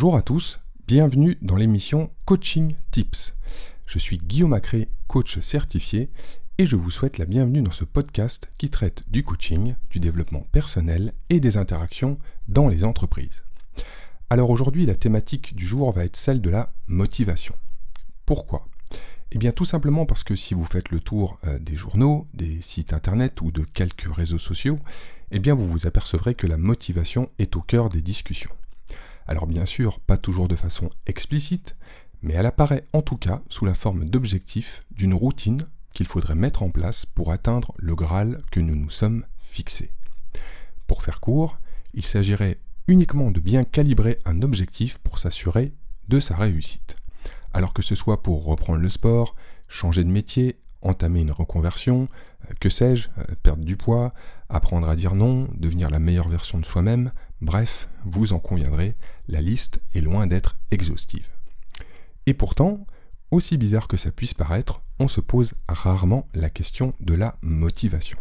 Bonjour 0.00 0.16
à 0.16 0.22
tous, 0.22 0.60
bienvenue 0.86 1.38
dans 1.42 1.56
l'émission 1.56 2.12
Coaching 2.24 2.76
Tips. 2.92 3.34
Je 3.84 3.98
suis 3.98 4.16
Guillaume 4.16 4.52
Acré, 4.52 4.86
coach 5.08 5.40
certifié, 5.40 6.08
et 6.56 6.66
je 6.66 6.76
vous 6.76 6.92
souhaite 6.92 7.18
la 7.18 7.24
bienvenue 7.24 7.62
dans 7.62 7.72
ce 7.72 7.82
podcast 7.82 8.48
qui 8.58 8.70
traite 8.70 9.02
du 9.10 9.24
coaching, 9.24 9.74
du 9.90 9.98
développement 9.98 10.46
personnel 10.52 11.14
et 11.30 11.40
des 11.40 11.56
interactions 11.56 12.16
dans 12.46 12.68
les 12.68 12.84
entreprises. 12.84 13.42
Alors 14.30 14.50
aujourd'hui, 14.50 14.86
la 14.86 14.94
thématique 14.94 15.56
du 15.56 15.66
jour 15.66 15.90
va 15.90 16.04
être 16.04 16.14
celle 16.14 16.40
de 16.40 16.50
la 16.50 16.70
motivation. 16.86 17.56
Pourquoi? 18.24 18.68
Eh 19.32 19.38
bien 19.38 19.50
tout 19.50 19.64
simplement 19.64 20.06
parce 20.06 20.22
que 20.22 20.36
si 20.36 20.54
vous 20.54 20.64
faites 20.64 20.90
le 20.90 21.00
tour 21.00 21.40
euh, 21.44 21.58
des 21.58 21.74
journaux, 21.74 22.28
des 22.34 22.62
sites 22.62 22.92
internet 22.92 23.40
ou 23.40 23.50
de 23.50 23.64
quelques 23.64 24.14
réseaux 24.14 24.38
sociaux, 24.38 24.78
eh 25.32 25.40
bien 25.40 25.56
vous 25.56 25.66
vous 25.66 25.88
apercevrez 25.88 26.36
que 26.36 26.46
la 26.46 26.56
motivation 26.56 27.30
est 27.40 27.56
au 27.56 27.62
cœur 27.62 27.88
des 27.88 28.00
discussions. 28.00 28.52
Alors 29.28 29.46
bien 29.46 29.66
sûr, 29.66 30.00
pas 30.00 30.16
toujours 30.16 30.48
de 30.48 30.56
façon 30.56 30.88
explicite, 31.06 31.76
mais 32.22 32.32
elle 32.32 32.46
apparaît 32.46 32.84
en 32.94 33.02
tout 33.02 33.18
cas 33.18 33.42
sous 33.50 33.66
la 33.66 33.74
forme 33.74 34.06
d'objectifs, 34.06 34.82
d'une 34.90 35.12
routine 35.12 35.66
qu'il 35.92 36.06
faudrait 36.06 36.34
mettre 36.34 36.62
en 36.62 36.70
place 36.70 37.04
pour 37.04 37.30
atteindre 37.30 37.74
le 37.76 37.94
Graal 37.94 38.38
que 38.50 38.60
nous 38.60 38.74
nous 38.74 38.88
sommes 38.88 39.26
fixés. 39.38 39.92
Pour 40.86 41.02
faire 41.02 41.20
court, 41.20 41.58
il 41.92 42.04
s'agirait 42.04 42.58
uniquement 42.86 43.30
de 43.30 43.38
bien 43.38 43.64
calibrer 43.64 44.18
un 44.24 44.40
objectif 44.40 44.96
pour 44.98 45.18
s'assurer 45.18 45.74
de 46.08 46.20
sa 46.20 46.34
réussite. 46.34 46.96
Alors 47.52 47.74
que 47.74 47.82
ce 47.82 47.94
soit 47.94 48.22
pour 48.22 48.44
reprendre 48.44 48.80
le 48.80 48.88
sport, 48.88 49.34
changer 49.68 50.04
de 50.04 50.10
métier, 50.10 50.56
entamer 50.80 51.20
une 51.20 51.32
reconversion, 51.32 52.08
euh, 52.48 52.54
que 52.60 52.70
sais-je, 52.70 53.08
euh, 53.18 53.24
perdre 53.42 53.64
du 53.64 53.76
poids, 53.76 54.14
apprendre 54.48 54.88
à 54.88 54.96
dire 54.96 55.14
non, 55.14 55.48
devenir 55.54 55.90
la 55.90 55.98
meilleure 55.98 56.28
version 56.28 56.58
de 56.58 56.64
soi-même, 56.64 57.12
bref, 57.40 57.88
vous 58.04 58.32
en 58.32 58.38
conviendrez, 58.38 58.94
la 59.28 59.40
liste 59.40 59.80
est 59.94 60.00
loin 60.00 60.26
d'être 60.26 60.56
exhaustive. 60.70 61.28
Et 62.26 62.34
pourtant, 62.34 62.86
aussi 63.30 63.56
bizarre 63.56 63.88
que 63.88 63.96
ça 63.96 64.10
puisse 64.10 64.34
paraître, 64.34 64.82
on 64.98 65.08
se 65.08 65.20
pose 65.20 65.54
rarement 65.68 66.26
la 66.34 66.50
question 66.50 66.94
de 67.00 67.14
la 67.14 67.36
motivation. 67.42 68.18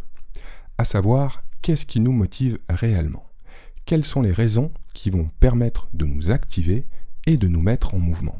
À 0.77 0.85
savoir, 0.85 1.43
qu'est-ce 1.61 1.85
qui 1.85 1.99
nous 1.99 2.11
motive 2.11 2.59
réellement? 2.69 3.25
Quelles 3.85 4.05
sont 4.05 4.21
les 4.21 4.33
raisons 4.33 4.71
qui 4.93 5.09
vont 5.09 5.29
permettre 5.39 5.87
de 5.93 6.05
nous 6.05 6.29
activer 6.29 6.85
et 7.25 7.37
de 7.37 7.47
nous 7.47 7.61
mettre 7.61 7.95
en 7.95 7.99
mouvement? 7.99 8.39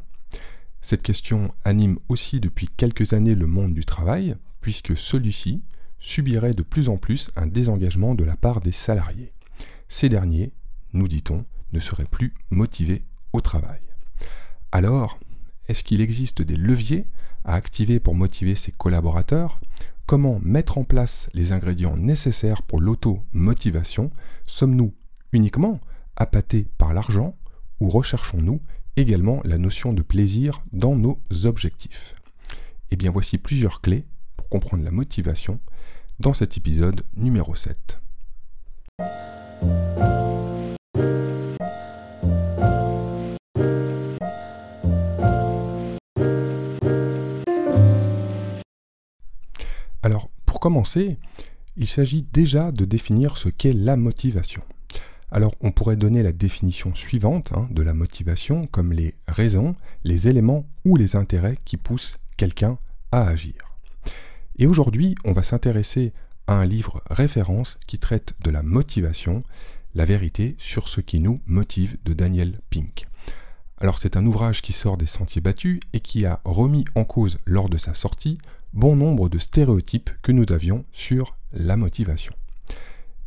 Cette 0.82 1.04
question 1.04 1.54
anime 1.66 2.00
aussi 2.10 2.40
depuis 2.40 2.68
quelques 2.68 3.14
années 3.14 3.36
le 3.36 3.48
monde 3.48 3.74
du 3.74 3.86
travail, 3.86 4.36
puisque 4.62 4.96
celui-ci 4.98 5.64
subirait 6.00 6.54
de 6.54 6.64
plus 6.64 6.90
en 6.90 6.98
plus 6.98 7.32
un 7.36 7.48
désengagement 7.48 8.14
de 8.14 8.24
la 8.24 8.38
part 8.38 8.62
des 8.62 8.72
salariés. 8.72 9.34
Ces 9.90 10.10
derniers, 10.10 10.52
nous 10.94 11.08
dit-on, 11.08 11.46
ne 11.74 11.80
seraient 11.80 12.06
plus 12.06 12.34
motivés 12.50 13.04
au 13.34 13.42
travail. 13.42 13.80
Alors, 14.72 15.20
est-ce 15.68 15.84
qu'il 15.84 16.02
existe 16.02 16.42
des 16.42 16.56
leviers 16.56 17.06
à 17.44 17.54
activer 17.56 18.00
pour 18.00 18.16
motiver 18.16 18.56
ses 18.56 18.72
collaborateurs? 18.72 19.60
Comment 20.06 20.40
mettre 20.42 20.78
en 20.78 20.84
place 20.84 21.30
les 21.34 21.52
ingrédients 21.52 21.98
nécessaires 21.98 22.64
pour 22.64 22.80
l'auto-motivation? 22.80 24.12
Sommes-nous 24.46 24.94
uniquement 25.34 25.82
appâtés 26.16 26.68
par 26.78 26.94
l'argent 26.94 27.36
ou 27.80 27.90
recherchons-nous 27.90 28.62
également 28.96 29.42
la 29.44 29.58
notion 29.58 29.94
de 29.94 30.02
plaisir 30.02 30.64
dans 30.72 30.96
nos 30.96 31.20
objectifs? 31.44 32.16
Eh 32.90 32.96
bien 32.96 33.12
voici 33.12 33.38
plusieurs 33.38 33.82
clés 33.82 34.06
pour 34.38 34.48
comprendre 34.48 34.84
la 34.84 34.92
motivation 34.92 35.60
dans 36.20 36.34
cet 36.34 36.58
épisode 36.58 37.04
numéro 37.16 37.54
7. 37.54 38.00
Pour 50.58 50.62
commencer, 50.62 51.18
il 51.76 51.86
s'agit 51.86 52.26
déjà 52.34 52.72
de 52.72 52.84
définir 52.84 53.38
ce 53.38 53.48
qu'est 53.48 53.74
la 53.74 53.96
motivation. 53.96 54.64
Alors 55.30 55.54
on 55.62 55.72
pourrait 55.72 55.98
donner 55.98 56.24
la 56.24 56.32
définition 56.32 56.96
suivante 56.96 57.52
hein, 57.56 57.68
de 57.70 57.84
la 57.84 57.94
motivation 57.94 58.66
comme 58.66 58.92
les 58.92 59.14
raisons, 59.28 59.76
les 60.04 60.28
éléments 60.28 60.66
ou 60.84 60.96
les 60.96 61.16
intérêts 61.16 61.60
qui 61.64 61.78
poussent 61.78 62.18
quelqu'un 62.38 62.80
à 63.12 63.28
agir. 63.28 63.54
Et 64.58 64.66
aujourd'hui, 64.66 65.14
on 65.26 65.32
va 65.32 65.44
s'intéresser 65.44 66.12
à 66.48 66.56
un 66.56 66.66
livre 66.66 67.04
référence 67.08 67.78
qui 67.86 68.00
traite 68.00 68.34
de 68.44 68.50
la 68.50 68.64
motivation, 68.64 69.44
la 69.94 70.06
vérité 70.06 70.56
sur 70.58 70.88
ce 70.88 71.02
qui 71.02 71.20
nous 71.20 71.40
motive 71.46 71.98
de 72.04 72.14
Daniel 72.14 72.62
Pink. 72.72 73.06
Alors 73.80 74.00
c'est 74.00 74.18
un 74.18 74.26
ouvrage 74.26 74.64
qui 74.64 74.74
sort 74.74 74.98
des 74.98 75.06
sentiers 75.06 75.40
battus 75.40 75.82
et 75.94 76.00
qui 76.00 76.26
a 76.26 76.42
remis 76.46 76.86
en 76.96 77.04
cause 77.04 77.38
lors 77.46 77.70
de 77.70 77.78
sa 77.78 77.94
sortie 77.94 78.40
bon 78.74 78.96
nombre 78.96 79.30
de 79.30 79.40
stéréotypes 79.40 80.10
que 80.22 80.32
nous 80.32 80.46
avions 80.52 80.86
sur 80.92 81.38
la 81.54 81.78
motivation. 81.78 82.34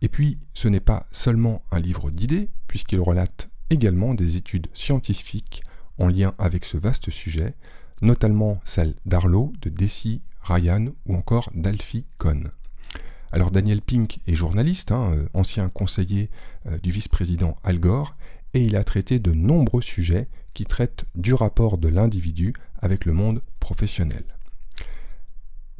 Et 0.02 0.08
puis, 0.08 0.38
ce 0.54 0.68
n'est 0.68 0.80
pas 0.80 1.06
seulement 1.12 1.62
un 1.70 1.78
livre 1.78 2.10
d'idées, 2.10 2.48
puisqu'il 2.66 3.00
relate 3.00 3.50
également 3.70 4.14
des 4.14 4.36
études 4.36 4.68
scientifiques 4.74 5.62
en 5.98 6.08
lien 6.08 6.34
avec 6.38 6.64
ce 6.64 6.76
vaste 6.76 7.10
sujet, 7.10 7.54
notamment 8.00 8.60
celles 8.64 8.94
d'Arlo, 9.04 9.52
de 9.60 9.68
Desi, 9.68 10.22
Ryan 10.42 10.86
ou 11.06 11.14
encore 11.14 11.50
d'Alfie 11.54 12.06
Cohn. 12.18 12.50
Alors 13.32 13.50
Daniel 13.50 13.82
Pink 13.82 14.20
est 14.26 14.34
journaliste, 14.34 14.90
hein, 14.90 15.12
euh, 15.12 15.28
ancien 15.34 15.68
conseiller 15.68 16.30
euh, 16.66 16.78
du 16.78 16.90
vice-président 16.90 17.56
Al 17.62 17.78
Gore, 17.78 18.16
et 18.54 18.62
il 18.62 18.74
a 18.74 18.82
traité 18.82 19.20
de 19.20 19.32
nombreux 19.32 19.82
sujets 19.82 20.28
qui 20.54 20.64
traitent 20.64 21.04
du 21.14 21.34
rapport 21.34 21.78
de 21.78 21.88
l'individu 21.88 22.54
avec 22.80 23.04
le 23.04 23.12
monde 23.12 23.42
professionnel. 23.60 24.24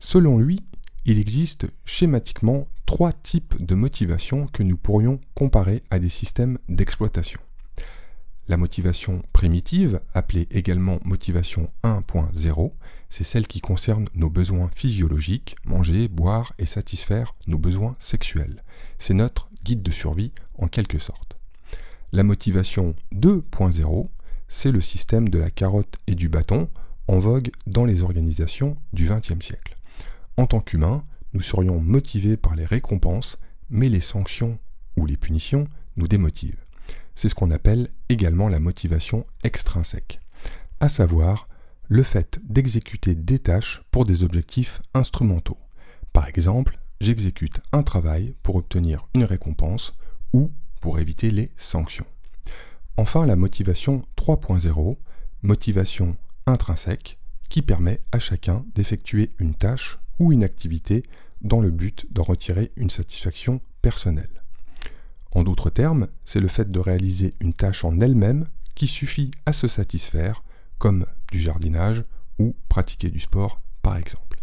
Selon 0.01 0.39
lui, 0.39 0.61
il 1.05 1.19
existe 1.19 1.67
schématiquement 1.85 2.67
trois 2.87 3.13
types 3.13 3.63
de 3.63 3.75
motivation 3.75 4.47
que 4.47 4.63
nous 4.63 4.77
pourrions 4.77 5.21
comparer 5.35 5.83
à 5.91 5.99
des 5.99 6.09
systèmes 6.09 6.59
d'exploitation. 6.69 7.41
La 8.49 8.57
motivation 8.57 9.23
primitive, 9.33 10.01
appelée 10.15 10.49
également 10.51 10.99
motivation 11.05 11.71
1.0, 11.85 12.73
c'est 13.11 13.25
celle 13.25 13.47
qui 13.47 13.61
concerne 13.61 14.09
nos 14.15 14.31
besoins 14.31 14.71
physiologiques, 14.75 15.55
manger, 15.65 16.09
boire 16.09 16.55
et 16.59 16.67
satisfaire 16.67 17.37
nos 17.47 17.59
besoins 17.59 17.95
sexuels. 18.01 18.65
C'est 18.99 19.15
notre 19.15 19.51
guide 19.65 19.83
de 19.83 19.93
survie 19.93 20.33
en 20.59 20.67
quelque 20.67 20.99
sorte. 20.99 21.39
La 22.11 22.25
motivation 22.25 22.97
2.0, 23.15 24.09
c'est 24.49 24.73
le 24.73 24.81
système 24.81 25.29
de 25.29 25.39
la 25.39 25.51
carotte 25.51 25.99
et 26.07 26.17
du 26.17 26.29
bâton 26.29 26.69
en 27.07 27.19
vogue 27.19 27.51
dans 27.67 27.85
les 27.85 28.03
organisations 28.03 28.77
du 28.93 29.09
XXe 29.09 29.45
siècle. 29.45 29.77
En 30.37 30.47
tant 30.47 30.61
qu'humains, 30.61 31.05
nous 31.33 31.41
serions 31.41 31.81
motivés 31.81 32.37
par 32.37 32.55
les 32.55 32.65
récompenses, 32.65 33.39
mais 33.69 33.89
les 33.89 34.01
sanctions 34.01 34.59
ou 34.97 35.07
les 35.07 35.17
punitions 35.17 35.69
nous 35.97 36.09
démotivent. 36.09 36.65
C'est 37.15 37.29
ce 37.29 37.35
qu'on 37.35 37.51
appelle 37.51 37.91
également 38.09 38.49
la 38.49 38.61
motivation 38.61 39.27
extrinsèque, 39.45 40.21
à 40.81 40.89
savoir 40.89 41.49
le 41.89 42.03
fait 42.03 42.41
d'exécuter 42.45 43.15
des 43.15 43.39
tâches 43.39 43.83
pour 43.91 44.05
des 44.05 44.23
objectifs 44.23 44.81
instrumentaux. 44.95 45.59
Par 46.13 46.29
exemple, 46.29 46.79
j'exécute 47.01 47.61
un 47.73 47.83
travail 47.83 48.35
pour 48.43 48.57
obtenir 48.57 49.07
une 49.15 49.25
récompense 49.25 49.95
ou 50.33 50.53
pour 50.81 50.99
éviter 50.99 51.31
les 51.31 51.51
sanctions. 51.57 52.07
Enfin, 52.97 53.27
la 53.27 53.37
motivation 53.37 54.05
3.0, 54.17 54.97
motivation 55.43 56.17
intrinsèque, 56.47 57.19
qui 57.49 57.63
permet 57.63 58.01
à 58.13 58.19
chacun 58.19 58.65
d'effectuer 58.75 59.33
une 59.39 59.55
tâche 59.55 59.99
ou 60.21 60.33
une 60.33 60.45
activité 60.45 61.03
dans 61.41 61.61
le 61.61 61.71
but 61.71 62.07
d'en 62.13 62.23
retirer 62.23 62.71
une 62.77 62.91
satisfaction 62.91 63.61
personnelle. 63.83 64.43
En 65.33 65.43
d'autres 65.43 65.71
termes, 65.71 66.09
c'est 66.25 66.41
le 66.41 66.49
fait 66.49 66.71
de 66.71 66.79
réaliser 66.79 67.35
une 67.41 67.55
tâche 67.55 67.85
en 67.85 67.99
elle-même 68.01 68.47
qui 68.75 68.87
suffit 68.87 69.31
à 69.47 69.53
se 69.53 69.67
satisfaire, 69.67 70.45
comme 70.79 71.07
du 71.33 71.41
jardinage 71.41 72.03
ou 72.39 72.55
pratiquer 72.69 73.11
du 73.11 73.21
sport 73.21 73.61
par 73.83 73.97
exemple. 73.97 74.39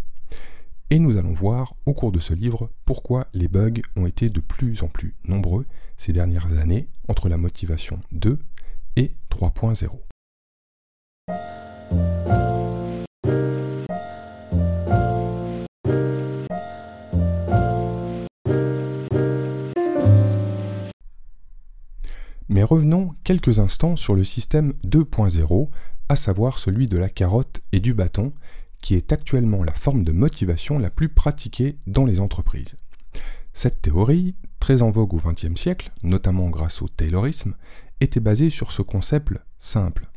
Et 0.89 0.99
nous 0.99 1.17
allons 1.17 1.33
voir 1.33 1.73
au 1.85 1.93
cours 1.93 2.11
de 2.11 2.19
ce 2.19 2.33
livre 2.33 2.69
pourquoi 2.85 3.27
les 3.33 3.47
bugs 3.47 3.81
ont 3.95 4.05
été 4.05 4.29
de 4.29 4.39
plus 4.39 4.83
en 4.83 4.87
plus 4.87 5.15
nombreux 5.25 5.65
ces 5.97 6.13
dernières 6.13 6.57
années 6.57 6.87
entre 7.09 7.27
la 7.27 7.37
motivation 7.37 7.99
2 8.13 8.39
et 8.95 9.11
3.0. 9.29 9.89
Mais 22.57 22.63
revenons 22.63 23.13
quelques 23.23 23.59
instants 23.59 23.95
sur 23.95 24.15
le 24.15 24.23
système 24.23 24.73
2.0, 24.83 25.69
à 26.09 26.15
savoir 26.15 26.57
celui 26.57 26.87
de 26.87 26.97
la 26.97 27.07
carotte 27.07 27.61
et 27.71 27.79
du 27.79 27.93
bâton, 27.93 28.33
qui 28.81 28.95
est 28.95 29.13
actuellement 29.13 29.63
la 29.63 29.75
forme 29.75 30.01
de 30.01 30.11
motivation 30.11 30.79
la 30.79 30.89
plus 30.89 31.07
pratiquée 31.07 31.77
dans 31.85 32.03
les 32.03 32.19
entreprises. 32.19 32.75
Cette 33.53 33.83
théorie, 33.83 34.33
très 34.59 34.81
en 34.81 34.89
vogue 34.89 35.13
au 35.13 35.21
XXe 35.23 35.53
siècle, 35.53 35.91
notamment 36.01 36.49
grâce 36.49 36.81
au 36.81 36.87
Taylorisme, 36.87 37.53
était 38.01 38.19
basée 38.19 38.49
sur 38.49 38.71
ce 38.71 38.81
concept 38.81 39.33
simple. 39.59 40.07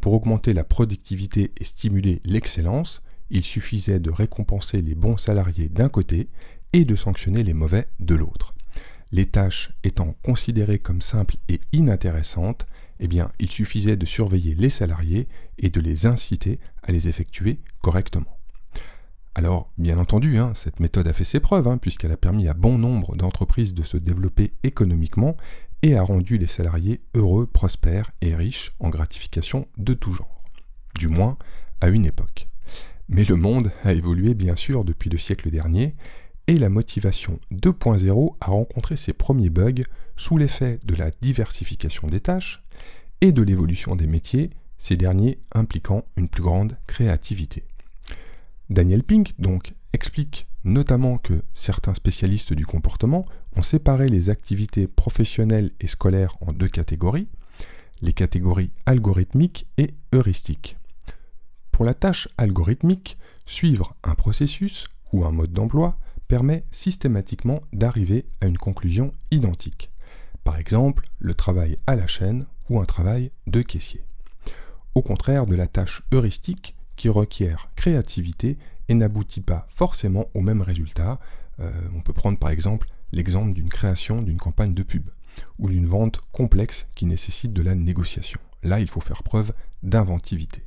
Pour 0.00 0.14
augmenter 0.14 0.52
la 0.52 0.64
productivité 0.64 1.52
et 1.60 1.64
stimuler 1.64 2.20
l'excellence, 2.24 3.02
il 3.30 3.44
suffisait 3.44 4.00
de 4.00 4.10
récompenser 4.10 4.82
les 4.82 4.96
bons 4.96 5.16
salariés 5.16 5.68
d'un 5.68 5.88
côté 5.88 6.28
et 6.72 6.84
de 6.84 6.96
sanctionner 6.96 7.44
les 7.44 7.54
mauvais 7.54 7.86
de 8.00 8.16
l'autre. 8.16 8.53
Les 9.14 9.26
tâches 9.26 9.70
étant 9.84 10.16
considérées 10.24 10.80
comme 10.80 11.00
simples 11.00 11.36
et 11.48 11.60
inintéressantes, 11.70 12.66
eh 12.98 13.06
bien, 13.06 13.30
il 13.38 13.48
suffisait 13.48 13.96
de 13.96 14.06
surveiller 14.06 14.56
les 14.56 14.70
salariés 14.70 15.28
et 15.56 15.70
de 15.70 15.80
les 15.80 16.06
inciter 16.06 16.58
à 16.82 16.90
les 16.90 17.06
effectuer 17.06 17.60
correctement. 17.80 18.36
Alors, 19.36 19.70
bien 19.78 19.98
entendu, 19.98 20.38
hein, 20.38 20.50
cette 20.56 20.80
méthode 20.80 21.06
a 21.06 21.12
fait 21.12 21.22
ses 21.22 21.38
preuves, 21.38 21.68
hein, 21.68 21.78
puisqu'elle 21.78 22.10
a 22.10 22.16
permis 22.16 22.48
à 22.48 22.54
bon 22.54 22.76
nombre 22.76 23.14
d'entreprises 23.14 23.72
de 23.72 23.84
se 23.84 23.98
développer 23.98 24.52
économiquement 24.64 25.36
et 25.82 25.94
a 25.94 26.02
rendu 26.02 26.36
les 26.36 26.48
salariés 26.48 27.00
heureux, 27.14 27.46
prospères 27.46 28.10
et 28.20 28.34
riches 28.34 28.74
en 28.80 28.90
gratification 28.90 29.68
de 29.78 29.94
tout 29.94 30.12
genre. 30.12 30.42
Du 30.98 31.06
moins, 31.06 31.38
à 31.80 31.86
une 31.86 32.04
époque. 32.04 32.48
Mais 33.08 33.24
le 33.24 33.36
monde 33.36 33.70
a 33.84 33.92
évolué 33.92 34.34
bien 34.34 34.56
sûr 34.56 34.84
depuis 34.84 35.08
le 35.08 35.18
siècle 35.18 35.52
dernier, 35.52 35.94
et 36.46 36.58
la 36.58 36.68
motivation 36.68 37.38
2.0 37.52 38.36
a 38.40 38.46
rencontré 38.46 38.96
ses 38.96 39.12
premiers 39.12 39.50
bugs 39.50 39.84
sous 40.16 40.36
l'effet 40.36 40.78
de 40.84 40.94
la 40.94 41.10
diversification 41.22 42.08
des 42.08 42.20
tâches 42.20 42.62
et 43.20 43.32
de 43.32 43.42
l'évolution 43.42 43.96
des 43.96 44.06
métiers, 44.06 44.50
ces 44.78 44.96
derniers 44.96 45.38
impliquant 45.52 46.04
une 46.16 46.28
plus 46.28 46.42
grande 46.42 46.76
créativité. 46.86 47.64
Daniel 48.70 49.02
Pink, 49.02 49.32
donc, 49.38 49.74
explique 49.92 50.46
notamment 50.64 51.18
que 51.18 51.42
certains 51.52 51.94
spécialistes 51.94 52.52
du 52.52 52.66
comportement 52.66 53.26
ont 53.56 53.62
séparé 53.62 54.08
les 54.08 54.30
activités 54.30 54.86
professionnelles 54.86 55.72
et 55.80 55.86
scolaires 55.86 56.36
en 56.40 56.52
deux 56.52 56.68
catégories, 56.68 57.28
les 58.00 58.12
catégories 58.12 58.70
algorithmiques 58.86 59.66
et 59.76 59.94
heuristiques. 60.14 60.76
Pour 61.70 61.84
la 61.84 61.94
tâche 61.94 62.28
algorithmique, 62.38 63.18
suivre 63.46 63.94
un 64.04 64.14
processus 64.14 64.86
ou 65.12 65.24
un 65.24 65.32
mode 65.32 65.52
d'emploi 65.52 65.98
permet 66.34 66.64
systématiquement 66.72 67.62
d'arriver 67.72 68.26
à 68.40 68.46
une 68.46 68.58
conclusion 68.58 69.14
identique. 69.30 69.92
Par 70.42 70.58
exemple, 70.58 71.04
le 71.20 71.32
travail 71.32 71.78
à 71.86 71.94
la 71.94 72.08
chaîne 72.08 72.46
ou 72.68 72.80
un 72.80 72.84
travail 72.84 73.30
de 73.46 73.62
caissier. 73.62 74.02
Au 74.96 75.02
contraire 75.02 75.46
de 75.46 75.54
la 75.54 75.68
tâche 75.68 76.02
heuristique 76.12 76.74
qui 76.96 77.08
requiert 77.08 77.70
créativité 77.76 78.58
et 78.88 78.94
n'aboutit 78.94 79.42
pas 79.42 79.68
forcément 79.68 80.26
au 80.34 80.40
même 80.40 80.60
résultat. 80.60 81.20
Euh, 81.60 81.70
on 81.94 82.00
peut 82.00 82.12
prendre 82.12 82.36
par 82.36 82.50
exemple 82.50 82.88
l'exemple 83.12 83.52
d'une 83.52 83.68
création 83.68 84.20
d'une 84.20 84.38
campagne 84.38 84.74
de 84.74 84.82
pub 84.82 85.10
ou 85.60 85.68
d'une 85.68 85.86
vente 85.86 86.18
complexe 86.32 86.88
qui 86.96 87.06
nécessite 87.06 87.52
de 87.52 87.62
la 87.62 87.76
négociation. 87.76 88.40
Là, 88.64 88.80
il 88.80 88.88
faut 88.88 89.00
faire 89.00 89.22
preuve 89.22 89.52
d'inventivité. 89.84 90.64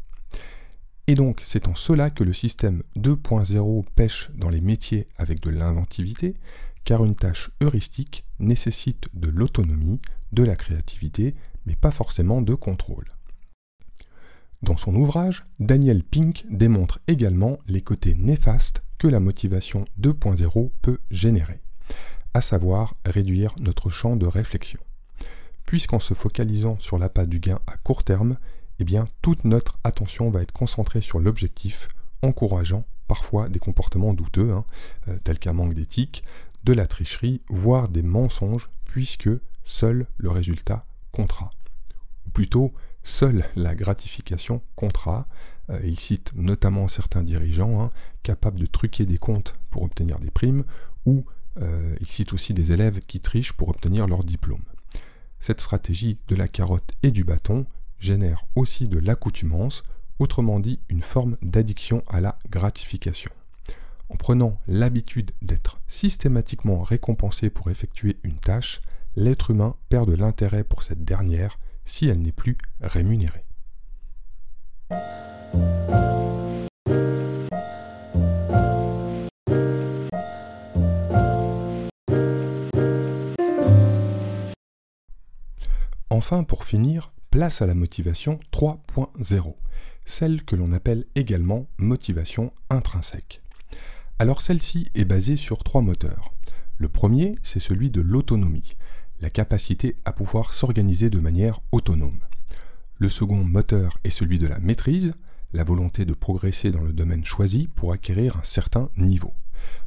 Et 1.09 1.15
donc, 1.15 1.41
c'est 1.41 1.69
en 1.69 1.75
cela 1.75 2.09
que 2.09 2.25
le 2.25 2.33
système 2.33 2.83
2.0 2.97 3.85
pêche 3.95 4.29
dans 4.35 4.49
les 4.49 4.59
métiers 4.59 5.07
avec 5.17 5.39
de 5.39 5.49
l'inventivité, 5.49 6.35
car 6.83 7.05
une 7.05 7.15
tâche 7.15 7.49
heuristique 7.61 8.25
nécessite 8.39 9.07
de 9.13 9.29
l'autonomie, 9.29 10.01
de 10.33 10.43
la 10.43 10.57
créativité, 10.57 11.33
mais 11.65 11.75
pas 11.75 11.91
forcément 11.91 12.41
de 12.41 12.53
contrôle. 12.55 13.05
Dans 14.63 14.75
son 14.75 14.95
ouvrage, 14.95 15.45
Daniel 15.59 16.03
Pink 16.03 16.45
démontre 16.49 16.99
également 17.07 17.59
les 17.67 17.81
côtés 17.81 18.15
néfastes 18.15 18.81
que 18.97 19.07
la 19.07 19.21
motivation 19.21 19.85
2.0 20.01 20.71
peut 20.81 20.99
générer, 21.09 21.61
à 22.33 22.41
savoir 22.41 22.95
réduire 23.05 23.55
notre 23.59 23.89
champ 23.89 24.17
de 24.17 24.25
réflexion. 24.25 24.79
Puisqu'en 25.65 25.99
se 25.99 26.13
focalisant 26.13 26.77
sur 26.79 26.97
l'appât 26.97 27.27
du 27.27 27.39
gain 27.39 27.59
à 27.67 27.77
court 27.77 28.03
terme, 28.03 28.37
eh 28.79 28.83
bien 28.83 29.05
toute 29.21 29.43
notre 29.43 29.79
attention 29.83 30.29
va 30.29 30.41
être 30.41 30.51
concentrée 30.51 31.01
sur 31.01 31.19
l'objectif, 31.19 31.89
encourageant 32.21 32.85
parfois 33.07 33.49
des 33.49 33.59
comportements 33.59 34.13
douteux, 34.13 34.51
hein, 34.51 34.65
euh, 35.07 35.17
tels 35.23 35.39
qu'un 35.39 35.53
manque 35.53 35.73
d'éthique, 35.73 36.23
de 36.63 36.73
la 36.73 36.87
tricherie, 36.87 37.41
voire 37.49 37.87
des 37.87 38.03
mensonges, 38.03 38.69
puisque 38.85 39.29
seul 39.63 40.07
le 40.17 40.29
résultat 40.29 40.85
comptera. 41.11 41.51
Ou 42.25 42.29
plutôt, 42.31 42.73
Seule 43.07 43.45
la 43.55 43.73
gratification 43.73 44.61
comptera. 44.75 45.29
Euh, 45.69 45.79
il 45.85 45.97
cite 45.97 46.33
notamment 46.35 46.89
certains 46.89 47.23
dirigeants 47.23 47.81
hein, 47.81 47.91
capables 48.21 48.59
de 48.59 48.65
truquer 48.65 49.05
des 49.05 49.17
comptes 49.17 49.55
pour 49.69 49.83
obtenir 49.83 50.19
des 50.19 50.29
primes, 50.29 50.65
ou 51.05 51.25
euh, 51.61 51.95
il 52.01 52.07
cite 52.07 52.33
aussi 52.33 52.53
des 52.53 52.73
élèves 52.73 52.99
qui 53.07 53.21
trichent 53.21 53.53
pour 53.53 53.69
obtenir 53.69 54.07
leur 54.07 54.25
diplôme. 54.25 54.63
Cette 55.39 55.61
stratégie 55.61 56.17
de 56.27 56.35
la 56.35 56.49
carotte 56.49 56.91
et 57.01 57.11
du 57.11 57.23
bâton 57.23 57.65
génère 57.99 58.45
aussi 58.55 58.87
de 58.87 58.99
l'accoutumance, 58.99 59.83
autrement 60.19 60.59
dit 60.59 60.79
une 60.89 61.01
forme 61.01 61.37
d'addiction 61.41 62.03
à 62.09 62.21
la 62.21 62.37
gratification. 62.49 63.31
En 64.09 64.15
prenant 64.15 64.59
l'habitude 64.67 65.31
d'être 65.41 65.79
systématiquement 65.87 66.81
récompensé 66.81 67.49
pour 67.49 67.69
effectuer 67.69 68.17
une 68.23 68.37
tâche, 68.37 68.81
l'être 69.15 69.51
humain 69.51 69.75
perd 69.89 70.09
de 70.09 70.15
l'intérêt 70.15 70.63
pour 70.63 70.83
cette 70.83 71.03
dernière 71.03 71.59
si 71.85 72.07
elle 72.07 72.21
n'est 72.21 72.31
plus 72.31 72.57
rémunérée. 72.81 73.43
Enfin, 86.09 86.43
pour 86.43 86.63
finir, 86.63 87.11
place 87.37 87.61
à 87.61 87.67
la 87.67 87.75
motivation 87.75 88.39
3.0, 88.51 89.53
celle 90.07 90.43
que 90.43 90.55
l'on 90.55 90.71
appelle 90.71 91.05
également 91.13 91.67
motivation 91.77 92.51
intrinsèque. 92.71 93.43
Alors 94.17 94.41
celle-ci 94.41 94.89
est 94.95 95.05
basée 95.05 95.35
sur 95.35 95.63
trois 95.63 95.83
moteurs. 95.83 96.33
Le 96.79 96.89
premier, 96.89 97.35
c'est 97.43 97.59
celui 97.59 97.91
de 97.91 98.01
l'autonomie, 98.01 98.75
la 99.21 99.29
capacité 99.29 99.97
à 100.03 100.13
pouvoir 100.13 100.51
s'organiser 100.51 101.11
de 101.11 101.19
manière 101.19 101.59
autonome. 101.71 102.21
Le 102.97 103.07
second 103.07 103.43
moteur 103.43 103.99
est 104.03 104.09
celui 104.09 104.39
de 104.39 104.47
la 104.47 104.57
maîtrise, 104.57 105.13
la 105.53 105.63
volonté 105.63 106.05
de 106.05 106.15
progresser 106.15 106.71
dans 106.71 106.81
le 106.81 106.91
domaine 106.91 107.23
choisi 107.23 107.67
pour 107.67 107.93
acquérir 107.93 108.37
un 108.37 108.43
certain 108.43 108.89
niveau. 108.97 109.33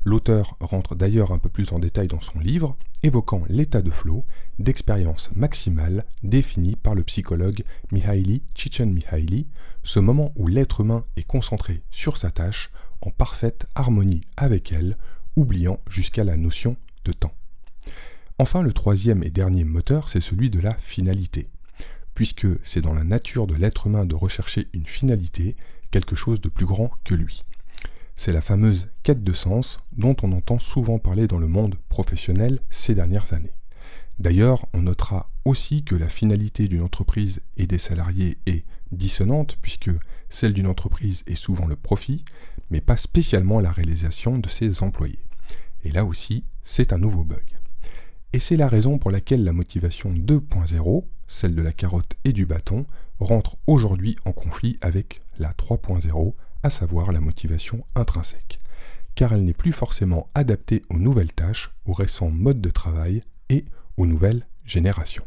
L'auteur 0.05 0.57
rentre 0.61 0.95
d'ailleurs 0.95 1.33
un 1.33 1.39
peu 1.39 1.49
plus 1.49 1.73
en 1.73 1.79
détail 1.79 2.09
dans 2.09 2.21
son 2.21 2.39
livre, 2.39 2.77
évoquant 3.03 3.43
l'état 3.49 3.83
de 3.83 3.91
flow, 3.91 4.25
d'expérience 4.59 5.31
maximale 5.35 6.05
défini 6.23 6.77
par 6.77 6.95
le 6.95 7.03
psychologue 7.03 7.63
Mihaly 7.93 8.43
Csikszentmihalyi, 8.55 9.47
ce 9.85 9.99
moment 9.99 10.33
où 10.37 10.47
l'être 10.47 10.81
humain 10.81 11.05
est 11.17 11.27
concentré 11.27 11.83
sur 11.91 12.17
sa 12.17 12.31
tâche, 12.31 12.71
en 13.03 13.11
parfaite 13.11 13.67
harmonie 13.75 14.23
avec 14.37 14.73
elle, 14.73 14.97
oubliant 15.37 15.81
jusqu'à 15.89 16.25
la 16.25 16.37
notion 16.37 16.77
de 17.05 17.13
temps. 17.13 17.33
Enfin, 18.39 18.63
le 18.63 18.73
troisième 18.73 19.23
et 19.23 19.31
dernier 19.31 19.65
moteur, 19.65 20.09
c'est 20.09 20.21
celui 20.21 20.51
de 20.51 20.61
la 20.61 20.75
finalité, 20.75 21.49
puisque 22.15 22.47
c'est 22.65 22.81
dans 22.81 22.95
la 22.95 23.05
nature 23.05 23.47
de 23.47 23.55
l'être 23.55 23.87
humain 23.87 24.07
de 24.07 24.15
rechercher 24.15 24.69
une 24.73 24.87
finalité, 24.87 25.57
quelque 25.91 26.17
chose 26.17 26.41
de 26.41 26.49
plus 26.49 26.67
grand 26.67 26.91
que 27.05 27.15
lui. 27.15 27.45
C'est 28.17 28.33
la 28.33 28.41
fameuse 28.41 28.89
de 29.15 29.33
sens 29.33 29.79
dont 29.93 30.17
on 30.23 30.33
entend 30.33 30.59
souvent 30.59 30.99
parler 30.99 31.27
dans 31.27 31.39
le 31.39 31.49
monde 31.49 31.77
professionnel 31.89 32.61
ces 32.71 32.95
dernières 32.95 33.33
années. 33.33 33.55
D'ailleurs, 34.19 34.67
on 34.75 34.83
notera 34.83 35.31
aussi 35.45 35.83
que 35.83 35.95
la 35.95 36.09
finalité 36.09 36.69
d'une 36.69 36.83
entreprise 36.83 37.41
et 37.57 37.67
des 37.67 37.79
salariés 37.79 38.39
est 38.47 38.65
dissonante, 38.93 39.59
puisque 39.63 39.91
celle 40.29 40.53
d'une 40.53 40.67
entreprise 40.67 41.23
est 41.27 41.35
souvent 41.35 41.67
le 41.67 41.77
profit, 41.77 42.25
mais 42.71 42.81
pas 42.81 42.97
spécialement 42.97 43.61
la 43.61 43.73
réalisation 43.73 44.39
de 44.39 44.49
ses 44.49 44.83
employés. 44.83 45.25
Et 45.85 45.91
là 45.91 46.05
aussi, 46.05 46.45
c'est 46.65 46.93
un 46.93 46.99
nouveau 46.99 47.25
bug. 47.25 47.59
Et 48.33 48.39
c'est 48.39 48.57
la 48.57 48.69
raison 48.69 48.99
pour 48.99 49.11
laquelle 49.11 49.43
la 49.43 49.53
motivation 49.53 50.13
2.0, 50.13 51.05
celle 51.27 51.55
de 51.55 51.63
la 51.63 51.73
carotte 51.73 52.15
et 52.25 52.33
du 52.33 52.47
bâton, 52.47 52.87
rentre 53.19 53.57
aujourd'hui 53.67 54.17
en 54.25 54.33
conflit 54.33 54.79
avec 54.81 55.23
la 55.39 55.53
3.0, 55.53 56.35
à 56.63 56.71
savoir 56.71 57.11
la 57.11 57.21
motivation 57.21 57.85
intrinsèque, 57.95 58.60
car 59.21 59.35
elle 59.35 59.45
n'est 59.45 59.53
plus 59.53 59.75
forcément 59.75 60.31
adaptée 60.35 60.81
aux 60.89 60.99
nouvelles 60.99 61.35
tâches, 61.35 61.73
aux 61.85 61.93
récents 61.93 62.31
modes 62.31 62.63
de 62.63 62.71
travail 62.71 63.23
et 63.51 63.67
aux 63.99 64.07
nouvelles 64.07 64.47
générations. 64.65 65.27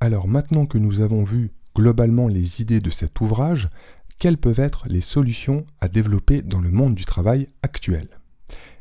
Alors 0.00 0.28
maintenant 0.28 0.66
que 0.66 0.76
nous 0.76 1.00
avons 1.00 1.24
vu 1.24 1.52
globalement 1.74 2.28
les 2.28 2.60
idées 2.60 2.80
de 2.80 2.90
cet 2.90 3.18
ouvrage, 3.22 3.70
quelles 4.18 4.36
peuvent 4.36 4.60
être 4.60 4.88
les 4.88 5.00
solutions 5.00 5.64
à 5.80 5.88
développer 5.88 6.42
dans 6.42 6.60
le 6.60 6.70
monde 6.70 6.94
du 6.94 7.06
travail 7.06 7.48
actuel? 7.62 8.15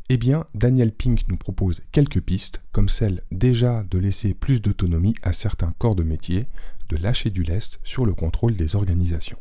Eh 0.08 0.18
bien, 0.18 0.46
Daniel 0.54 0.92
Pink 0.92 1.22
nous 1.30 1.36
propose 1.36 1.82
quelques 1.92 2.22
pistes, 2.22 2.62
comme 2.72 2.90
celle 2.90 3.24
déjà 3.32 3.84
de 3.90 3.98
laisser 3.98 4.36
plus 4.36 4.62
d'autonomie 4.62 5.16
à 5.24 5.34
certains 5.34 5.74
corps 5.80 5.96
de 5.96 6.04
métier, 6.04 6.46
de 6.90 6.96
lâcher 6.96 7.32
du 7.32 7.42
lest 7.42 7.80
sur 7.84 8.06
le 8.06 8.14
contrôle 8.14 8.56
des 8.56 8.76
organisations. 8.76 9.40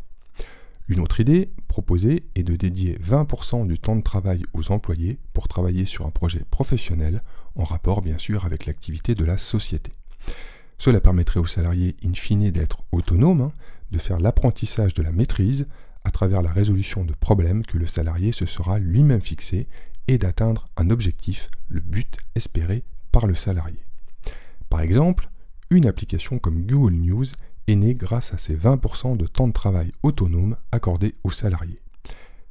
Une 0.89 1.01
autre 1.01 1.21
idée 1.21 1.51
proposée 1.69 2.25
est 2.35 2.45
de 2.45 2.57
dédier 2.57 2.99
20% 2.99 3.67
du 3.67 3.79
temps 3.79 3.97
de 3.97 4.03
travail 4.03 4.43
aux 4.55 4.73
employés 4.73 5.19
pour 5.35 5.49
travailler 5.49 5.85
sur 5.85 6.07
un 6.07 6.11
projet 6.11 6.45
professionnel, 6.51 7.23
en 7.57 7.65
rapport 7.65 8.01
bien 8.01 8.17
sûr 8.17 8.47
avec 8.47 8.65
l'activité 8.65 9.15
de 9.15 9.25
la 9.27 9.37
société. 9.37 9.93
Cela 10.79 11.01
permettrait 11.01 11.41
aux 11.41 11.47
salariés 11.47 11.95
in 12.03 12.15
fine 12.15 12.51
d'être 12.51 12.85
autonomes, 12.91 13.43
hein, 13.43 13.53
de 13.91 13.99
faire 13.99 14.19
l'apprentissage 14.19 14.95
de 14.95 15.03
la 15.03 15.13
maîtrise 15.13 15.67
à 16.05 16.11
travers 16.11 16.41
la 16.41 16.53
résolution 16.53 17.05
de 17.05 17.13
problèmes 17.13 17.67
que 17.67 17.77
le 17.77 17.87
salarié 17.87 18.33
se 18.33 18.47
sera 18.47 18.79
lui-même 18.79 19.23
fixé 19.23 19.67
et 20.09 20.19
d'atteindre 20.19 20.69
un 20.77 20.91
objectif, 20.91 21.49
le 21.69 21.81
but 21.81 22.19
espéré 22.35 22.85
par 23.13 23.27
le 23.27 23.35
salarié. 23.35 23.79
Par 24.69 24.81
exemple, 24.81 25.29
une 25.71 25.87
application 25.87 26.39
comme 26.39 26.63
Google 26.67 26.95
News 26.95 27.27
est 27.67 27.77
née 27.77 27.95
grâce 27.95 28.35
à 28.35 28.39
ces 28.39 28.57
20% 28.57 29.17
de 29.17 29.27
temps 29.27 29.49
de 29.49 29.53
travail 29.53 29.93
autonome 30.03 30.57
accordés 30.73 31.15
aux 31.25 31.31
salariés. 31.31 31.81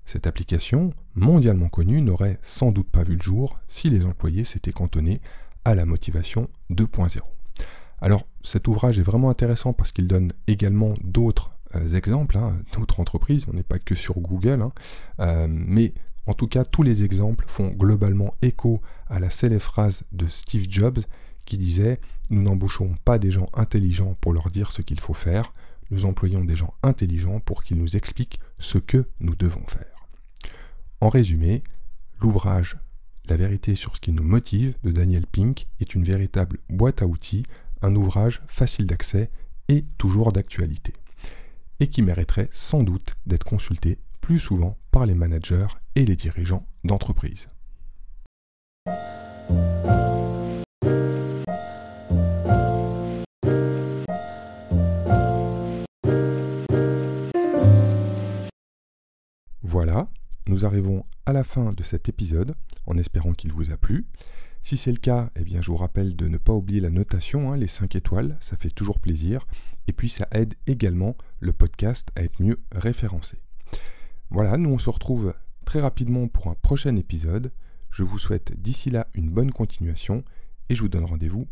Cette 0.05 0.27
application, 0.27 0.93
mondialement 1.15 1.69
connue, 1.69 2.01
n'aurait 2.01 2.39
sans 2.41 2.71
doute 2.71 2.89
pas 2.89 3.03
vu 3.03 3.15
le 3.15 3.21
jour 3.21 3.59
si 3.67 3.89
les 3.89 4.05
employés 4.05 4.43
s'étaient 4.43 4.71
cantonnés 4.71 5.21
à 5.65 5.75
la 5.75 5.85
motivation 5.85 6.49
2.0. 6.71 7.19
Alors 8.01 8.27
cet 8.43 8.67
ouvrage 8.67 8.99
est 8.99 9.03
vraiment 9.03 9.29
intéressant 9.29 9.71
parce 9.71 9.93
qu'il 9.93 10.07
donne 10.07 10.33
également 10.47 10.95
d'autres 11.01 11.51
euh, 11.75 11.95
exemples, 11.95 12.37
hein, 12.37 12.57
d'autres 12.77 12.99
entreprises, 12.99 13.45
on 13.47 13.53
n'est 13.53 13.63
pas 13.63 13.79
que 13.79 13.95
sur 13.95 14.19
Google, 14.19 14.61
hein. 14.61 14.73
euh, 15.21 15.47
mais 15.49 15.93
en 16.25 16.33
tout 16.33 16.47
cas 16.47 16.63
tous 16.63 16.83
les 16.83 17.03
exemples 17.03 17.45
font 17.47 17.69
globalement 17.69 18.33
écho 18.41 18.81
à 19.07 19.19
la 19.19 19.29
célèbre 19.29 19.63
phrase 19.63 20.03
de 20.11 20.27
Steve 20.27 20.67
Jobs 20.69 20.99
qui 21.45 21.57
disait 21.57 21.99
Nous 22.29 22.41
n'embauchons 22.41 22.95
pas 23.03 23.19
des 23.19 23.31
gens 23.31 23.49
intelligents 23.53 24.15
pour 24.21 24.33
leur 24.33 24.49
dire 24.49 24.71
ce 24.71 24.81
qu'il 24.81 24.99
faut 24.99 25.13
faire, 25.13 25.53
nous 25.91 26.05
employons 26.05 26.43
des 26.43 26.55
gens 26.55 26.73
intelligents 26.81 27.39
pour 27.39 27.63
qu'ils 27.63 27.77
nous 27.77 27.95
expliquent 27.95 28.39
ce 28.59 28.77
que 28.77 29.07
nous 29.19 29.35
devons 29.35 29.65
faire. 29.67 30.07
En 31.01 31.09
résumé, 31.09 31.63
l'ouvrage 32.21 32.77
La 33.27 33.37
vérité 33.37 33.75
sur 33.75 33.95
ce 33.95 34.01
qui 34.01 34.11
nous 34.11 34.23
motive 34.23 34.75
de 34.83 34.91
Daniel 34.91 35.27
Pink 35.27 35.67
est 35.79 35.93
une 35.95 36.03
véritable 36.03 36.59
boîte 36.69 37.01
à 37.01 37.05
outils, 37.05 37.45
un 37.81 37.95
ouvrage 37.95 38.41
facile 38.47 38.87
d'accès 38.87 39.29
et 39.67 39.85
toujours 39.97 40.31
d'actualité, 40.31 40.93
et 41.79 41.87
qui 41.87 42.01
mériterait 42.01 42.49
sans 42.51 42.83
doute 42.83 43.15
d'être 43.25 43.45
consulté 43.45 43.97
plus 44.21 44.39
souvent 44.39 44.77
par 44.93 45.07
les 45.07 45.15
managers 45.15 45.65
et 45.95 46.05
les 46.05 46.15
dirigeants 46.15 46.67
d'entreprise. 46.83 47.47
Voilà, 59.63 60.07
nous 60.45 60.63
arrivons 60.63 61.03
à 61.25 61.33
la 61.33 61.43
fin 61.43 61.71
de 61.71 61.81
cet 61.81 62.07
épisode, 62.07 62.53
en 62.85 62.95
espérant 62.95 63.33
qu'il 63.33 63.51
vous 63.51 63.71
a 63.71 63.77
plu. 63.77 64.05
Si 64.61 64.77
c'est 64.77 64.91
le 64.91 64.97
cas, 64.97 65.31
eh 65.35 65.43
bien, 65.43 65.63
je 65.63 65.71
vous 65.71 65.77
rappelle 65.77 66.15
de 66.15 66.27
ne 66.27 66.37
pas 66.37 66.53
oublier 66.53 66.81
la 66.81 66.91
notation, 66.91 67.51
hein, 67.51 67.57
les 67.57 67.67
5 67.67 67.95
étoiles, 67.95 68.37
ça 68.39 68.57
fait 68.57 68.69
toujours 68.69 68.99
plaisir. 68.99 69.47
Et 69.87 69.91
puis 69.91 70.09
ça 70.09 70.27
aide 70.31 70.53
également 70.67 71.17
le 71.39 71.51
podcast 71.51 72.09
à 72.15 72.21
être 72.21 72.39
mieux 72.39 72.59
référencé. 72.71 73.39
Voilà, 74.29 74.57
nous 74.57 74.71
on 74.71 74.77
se 74.77 74.89
retrouve 74.89 75.33
très 75.65 75.81
rapidement 75.81 76.27
pour 76.27 76.47
un 76.47 76.55
prochain 76.55 76.95
épisode. 76.95 77.51
Je 77.91 78.03
vous 78.03 78.19
souhaite 78.19 78.59
d'ici 78.59 78.89
là 78.89 79.07
une 79.13 79.29
bonne 79.29 79.51
continuation 79.51 80.23
et 80.69 80.75
je 80.75 80.81
vous 80.81 80.89
donne 80.89 81.05
rendez-vous 81.05 81.47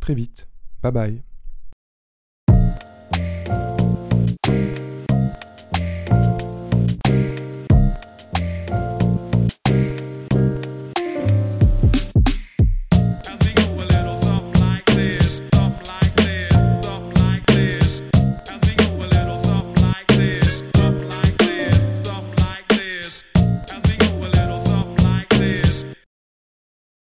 très 0.00 0.14
vite. 0.14 0.48
Bye 0.82 0.92
bye 0.92 1.22